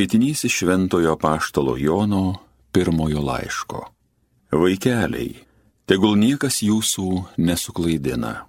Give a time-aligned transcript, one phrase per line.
[0.00, 2.34] Skaitinys iš Šventojo Paštalo Jono
[2.72, 3.80] pirmojo laiško.
[4.52, 5.34] Vaikeliai,
[5.84, 8.46] tegul niekas jūsų nesuklaidina.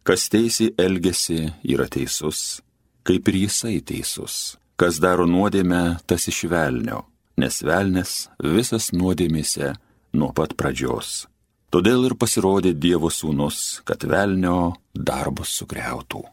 [0.00, 2.62] Kas teisiai elgesi yra teisus,
[3.04, 4.56] kaip ir jisai teisus.
[4.80, 7.04] Kas daro nuodėmę, tas iš velnio,
[7.36, 9.74] nes velnes visas nuodėmėse
[10.16, 11.26] nuo pat pradžios.
[11.68, 16.24] Todėl ir pasirodė Dievo sūnus, kad velnio darbus sugriautų.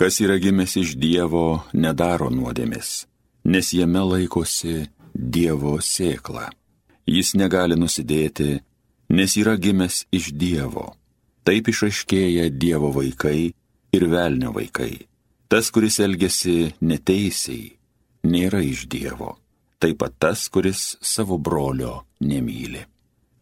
[0.00, 3.02] Kas yra gimęs iš Dievo, nedaro nuodėmės
[3.44, 6.48] nes jame laikosi Dievo sėkla.
[7.06, 8.60] Jis negali nusidėti,
[9.12, 10.92] nes yra gimęs iš Dievo.
[11.44, 13.52] Taip išaiškėja Dievo vaikai
[13.92, 14.94] ir velnio vaikai.
[15.50, 17.72] Tas, kuris elgesi neteisiai,
[18.24, 19.34] nėra iš Dievo.
[19.82, 22.86] Taip pat tas, kuris savo brolio nemyli.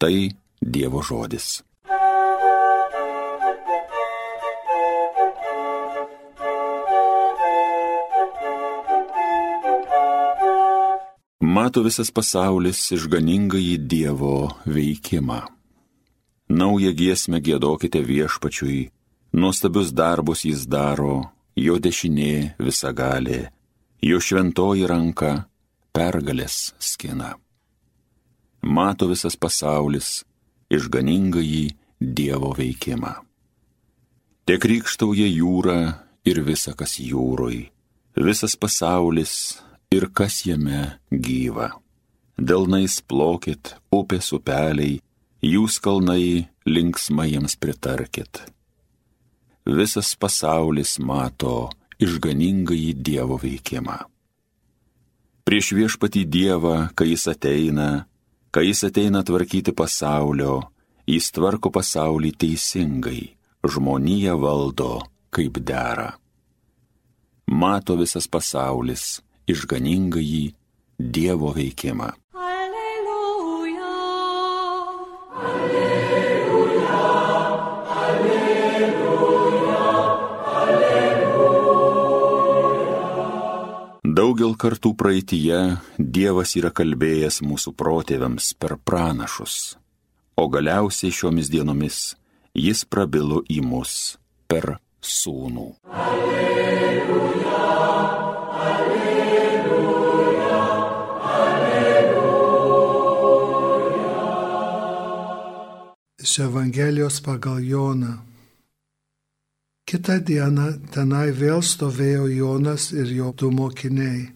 [0.00, 0.14] Tai
[0.60, 1.60] Dievo žodis.
[11.50, 14.36] Mato visas pasaulis išganingąjį Dievo
[14.74, 15.40] veikimą.
[16.60, 18.90] Naują giesmę gėdokite viešpačiui,
[19.40, 21.30] nuostabius darbus jis daro,
[21.64, 22.34] jo dešinė
[22.66, 23.40] visagalė,
[24.08, 25.32] jo šventoji ranka
[25.94, 27.34] pergalės skina.
[28.62, 30.20] Mato visas pasaulis
[30.70, 31.64] išganingąjį
[32.00, 33.10] Dievo veikimą.
[34.46, 35.80] Te krikštauja jūra
[36.24, 37.58] ir visa kas jūroj,
[38.16, 39.34] visas pasaulis
[39.90, 41.70] ir kas jame gyva.
[42.38, 45.00] Delnais plokit, upės upeliai,
[45.42, 48.44] jūs kalnai linksmai jiems pritarkit.
[49.66, 51.68] Visas pasaulis mato
[52.00, 53.98] išganingąjį Dievo veikimą.
[55.44, 58.06] Prieš viešpatį Dievą, kai jis ateina,
[58.54, 60.62] kai jis ateina tvarkyti pasaulio,
[61.10, 63.22] jis tvarko pasaulį teisingai,
[63.66, 65.00] žmonija valdo
[65.34, 66.14] kaip dera.
[67.50, 69.18] Mato visas pasaulis
[69.52, 70.54] išganingąjį
[71.00, 72.10] Dievo veikimą.
[72.36, 73.92] Alleluja,
[75.40, 76.98] alleluja,
[78.12, 78.60] alleluja.
[84.04, 85.56] Daugel kartų praeitie
[85.96, 89.78] Dievas yra kalbėjęs mūsų protėviams per pranašus,
[90.36, 92.02] o galiausiai šiomis dienomis
[92.52, 94.18] Jis prabilo į mus
[94.50, 95.68] per sūnų.
[95.86, 97.49] Alleluja.
[106.40, 108.16] Evangelijos pagal Joną.
[109.86, 114.28] Kita diena tenai vėl stovėjo Jonas ir jo du mokiniai.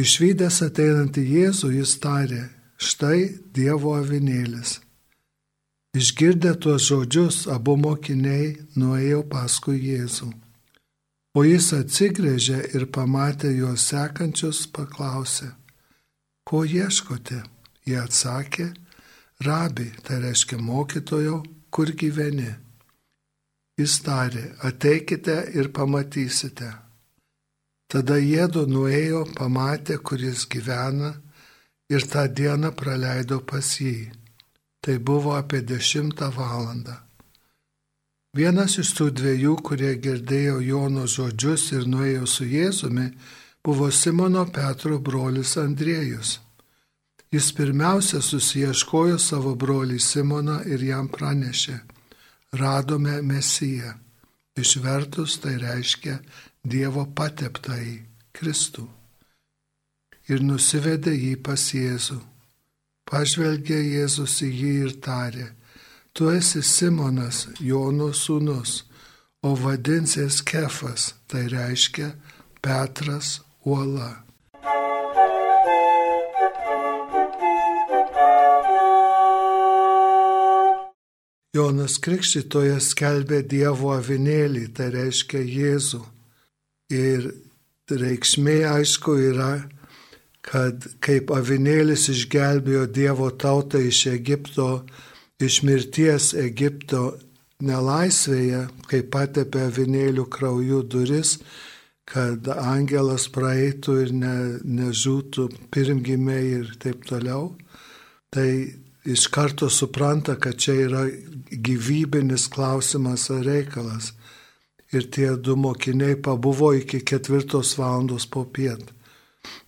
[0.00, 2.42] Išvykęs ateinantį Jėzų jis tarė,
[2.78, 3.18] štai
[3.56, 4.78] Dievo avinėlis.
[5.98, 10.30] Išgirdę tuos žodžius, abu mokiniai nuėjo paskui Jėzų.
[11.34, 15.50] O jis atsigrėžė ir pamatė juos sekančius, paklausė,
[16.46, 17.42] ko ieškote?
[17.86, 18.70] Jie atsakė,
[19.40, 21.40] Rabi, tai reiškia mokytojo,
[21.72, 22.50] kur gyveni.
[23.80, 26.68] Jis tarė, ateikite ir pamatysite.
[27.90, 31.14] Tada jėdu nuėjo, pamatė, kur jis gyvena
[31.90, 34.10] ir tą dieną praleido pas jį.
[34.84, 36.98] Tai buvo apie dešimtą valandą.
[38.36, 43.08] Vienas iš tų dviejų, kurie girdėjo Jono žodžius ir nuėjo su Jėzumi,
[43.64, 46.38] buvo Simono Petro brolis Andriejus.
[47.30, 51.76] Jis pirmiausia susieškojo savo brolį Simoną ir jam pranešė,
[52.58, 53.92] radome Mesiją.
[54.58, 56.16] Išvertus tai reiškia
[56.66, 58.00] Dievo pateptąjį
[58.34, 58.88] Kristų.
[60.26, 62.18] Ir nusivedė jį pas Jėzų.
[63.06, 65.46] Pažvelgė Jėzus į jį ir tarė,
[66.12, 68.84] tu esi Simonas, Jono sūnus,
[69.46, 72.10] o vadinsies Kefas, tai reiškia
[72.62, 74.29] Petras uola.
[81.60, 85.98] Jonas Krikščitojas skelbė Dievo avinėlį, tai reiškia Jėzų.
[86.96, 87.26] Ir
[88.00, 89.50] reikšmė aišku yra,
[90.40, 94.70] kad kaip avinėlis išgelbėjo Dievo tautą iš Egipto,
[95.36, 97.02] iš mirties Egipto
[97.60, 101.36] nelaisvėje, kai patepė avinėlių krauju duris,
[102.08, 107.50] kad angelas praeitų ir ne, nežūtų pirmgimiai ir taip toliau.
[108.32, 108.48] Tai
[109.04, 111.04] iš karto supranta, kad čia yra
[111.50, 114.12] gyvybinis klausimas ar reikalas.
[114.92, 118.82] Ir tie du mokiniai pabuvo iki ketvirtos valandos po piet,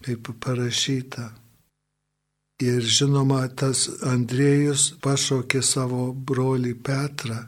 [0.02, 1.30] kaip parašyta.
[2.62, 7.38] Ir žinoma, tas Andriejus pašaukė savo brolį Petrą,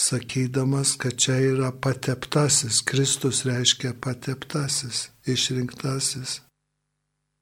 [0.00, 6.40] sakydamas, kad čia yra pateptasis, Kristus reiškia pateptasis, išrinktasis.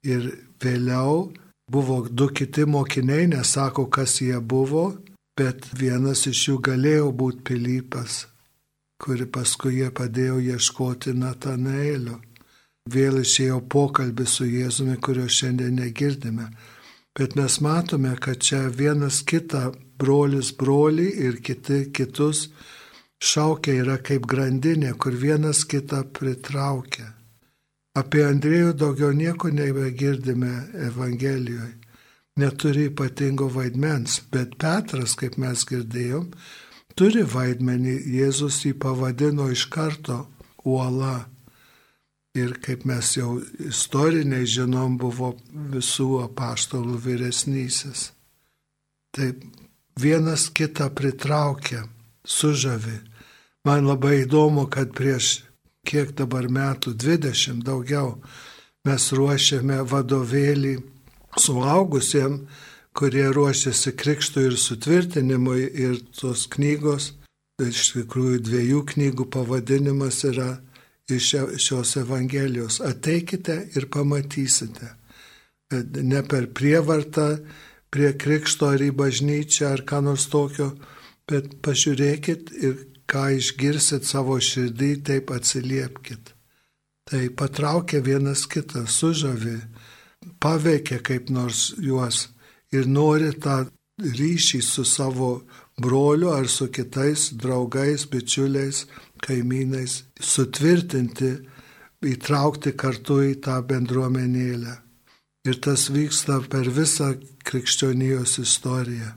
[0.05, 1.31] Ir vėliau
[1.69, 4.85] buvo du kiti mokiniai, nesako, kas jie buvo,
[5.39, 8.25] bet vienas iš jų galėjo būti Pilypas,
[9.03, 12.19] kuri paskui jie padėjo ieškoti Natanaelio.
[12.89, 16.49] Vėl išėjo pokalbis su Jėzumi, kurio šiandien negirdime.
[17.19, 22.47] Bet mes matome, kad čia vienas kitą brolis brolį ir kiti kitus
[23.21, 27.18] šaukia yra kaip grandinė, kur vienas kitą pritraukia.
[27.99, 30.55] Apie Andrėjų daugiau nieko nebegirdime
[30.89, 31.75] Evangelijoje.
[32.39, 36.29] Neturi ypatingo vaidmens, bet Petras, kaip mes girdėjom,
[36.95, 40.21] turi vaidmenį, Jėzus jį pavadino iš karto
[40.63, 41.27] uola.
[42.39, 45.33] Ir kaip mes jau istoriniai žinom, buvo
[45.73, 48.13] visų apaštalų vyresnysis.
[49.17, 49.43] Taip
[49.99, 51.89] vienas kitą pritraukia,
[52.23, 53.01] sužavi.
[53.67, 55.48] Man labai įdomu, kad prieš
[55.89, 58.19] kiek dabar metų, 20 daugiau,
[58.87, 60.75] mes ruošiame vadovėlį
[61.39, 62.43] suaugusiem,
[62.99, 67.13] kurie ruošiasi krikštui ir sutvirtinimui ir tos knygos,
[67.63, 70.51] iš tikrųjų dviejų knygų pavadinimas yra
[71.11, 71.33] iš
[71.63, 72.81] šios Evangelijos.
[72.85, 74.93] Ateikite ir pamatysite.
[75.73, 77.29] Ne per prievartą
[77.93, 80.73] prie krikšto ar į bažnyčią ar ką nors tokio,
[81.29, 82.77] bet pažiūrėkit ir
[83.09, 86.35] ką išgirsit savo širdį, taip atsiliepkite.
[87.09, 89.57] Tai patraukia vienas kitą, sužavi,
[90.43, 92.27] paveikia kaip nors juos
[92.73, 93.63] ir nori tą
[93.99, 95.31] ryšį su savo
[95.81, 98.85] broliu ar su kitais draugais, bičiuliais,
[99.25, 101.33] kaimynais sutvirtinti,
[102.13, 104.75] įtraukti kartu į tą bendruomenėlę.
[105.49, 107.15] Ir tas vyksta per visą
[107.49, 109.15] krikščionijos istoriją.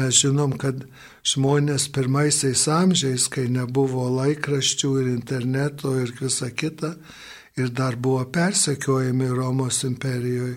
[0.00, 0.86] Mes žinom, kad
[1.26, 6.94] žmonės pirmaisiais amžiais, kai nebuvo laikraščių ir interneto ir visa kita,
[7.60, 10.56] ir dar buvo persekiojami Romos imperijoje,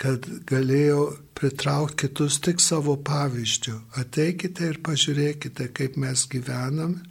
[0.00, 1.00] kad galėjo
[1.36, 3.74] pritraukti kitus tik savo pavyzdžių.
[4.00, 7.02] Ateikite ir pažiūrėkite, kaip mes gyvename,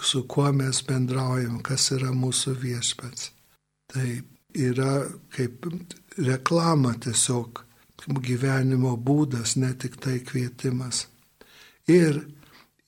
[0.00, 3.30] su kuo mes bendraujam, kas yra mūsų viešpats.
[3.92, 4.08] Tai
[4.56, 4.94] yra
[5.36, 5.66] kaip
[6.18, 7.64] reklama tiesiog
[8.08, 11.06] gyvenimo būdas, ne tik tai kvietimas.
[11.88, 12.20] Ir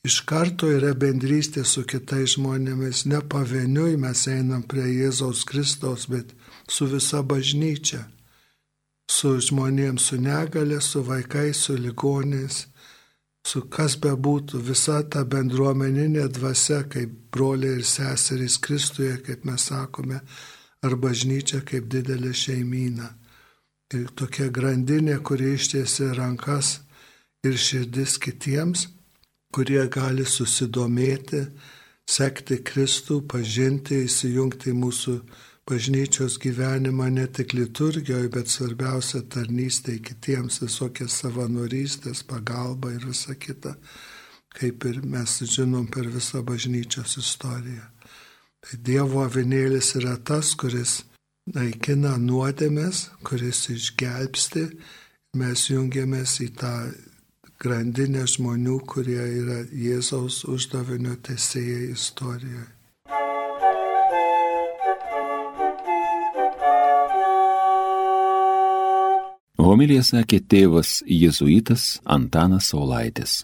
[0.07, 6.35] iš karto yra bendrystė su kitais žmonėmis, ne pavieniui mes einam prie Jėzaus Kristaus, bet
[6.69, 8.05] su visa bažnyčia,
[9.11, 12.67] su žmonėms su negale, su vaikais, su ligonės,
[13.47, 20.21] su kas bebūtų, visa ta bendruomeninė dvasia, kaip broliai ir seserys Kristuje, kaip mes sakome,
[20.83, 23.11] ar bažnyčia kaip didelė šeimyna
[23.99, 26.81] ir tokia grandinė, kuri ištiesi rankas
[27.47, 28.89] ir širdis kitiems,
[29.53, 31.47] kurie gali susidomėti,
[32.09, 35.17] sekti Kristų, pažinti, įsijungti į mūsų
[35.69, 43.77] bažnyčios gyvenimą ne tik liturgijoje, bet svarbiausia tarnystė kitiems, visokias savanorystės, pagalba ir visa kita,
[44.59, 47.87] kaip ir mes žinom per visą bažnyčios istoriją.
[48.63, 51.01] Tai Dievo avinėlis yra tas, kuris
[51.51, 54.67] naikina nuodėmės, kuris išgelbsti,
[55.39, 56.75] mes jungiamės į tą
[57.63, 62.69] grandinę žmonių, kurie yra Jėzaus uždavinio tesėjai istorijoje.
[69.63, 73.43] Homilija sakė tėvas jėzuitas Antanas Saulaitis.